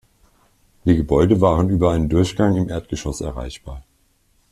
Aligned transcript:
Die 0.83 0.95
Gebäude 0.95 1.41
waren 1.41 1.69
über 1.69 1.91
einen 1.91 2.09
Durchgang 2.09 2.55
im 2.55 2.69
Erdgeschoss 2.69 3.21
erreichbar. 3.21 3.83